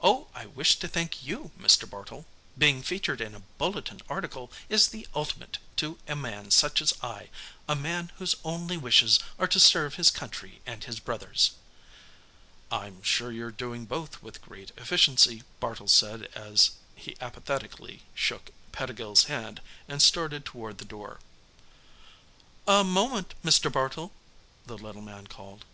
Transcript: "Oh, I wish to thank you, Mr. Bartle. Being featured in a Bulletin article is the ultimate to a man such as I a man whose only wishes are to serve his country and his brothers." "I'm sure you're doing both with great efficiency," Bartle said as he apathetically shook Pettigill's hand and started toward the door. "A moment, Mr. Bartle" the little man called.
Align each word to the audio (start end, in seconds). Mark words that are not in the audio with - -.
"Oh, 0.00 0.28
I 0.32 0.46
wish 0.46 0.76
to 0.76 0.86
thank 0.86 1.24
you, 1.26 1.50
Mr. 1.58 1.90
Bartle. 1.90 2.24
Being 2.56 2.84
featured 2.84 3.20
in 3.20 3.34
a 3.34 3.40
Bulletin 3.58 4.00
article 4.08 4.52
is 4.68 4.86
the 4.86 5.08
ultimate 5.12 5.58
to 5.78 5.98
a 6.06 6.14
man 6.14 6.52
such 6.52 6.80
as 6.80 6.94
I 7.02 7.30
a 7.68 7.74
man 7.74 8.12
whose 8.18 8.36
only 8.44 8.76
wishes 8.76 9.18
are 9.40 9.48
to 9.48 9.58
serve 9.58 9.96
his 9.96 10.08
country 10.08 10.60
and 10.66 10.84
his 10.84 11.00
brothers." 11.00 11.50
"I'm 12.70 13.02
sure 13.02 13.32
you're 13.32 13.50
doing 13.50 13.86
both 13.86 14.22
with 14.22 14.40
great 14.40 14.70
efficiency," 14.76 15.42
Bartle 15.58 15.88
said 15.88 16.26
as 16.32 16.70
he 16.94 17.16
apathetically 17.20 18.04
shook 18.14 18.50
Pettigill's 18.70 19.24
hand 19.24 19.60
and 19.88 20.00
started 20.00 20.44
toward 20.44 20.78
the 20.78 20.84
door. 20.84 21.18
"A 22.68 22.84
moment, 22.84 23.34
Mr. 23.44 23.66
Bartle" 23.72 24.12
the 24.68 24.78
little 24.78 25.02
man 25.02 25.26
called. 25.26 25.64